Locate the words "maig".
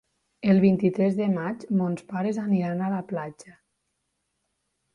1.33-1.67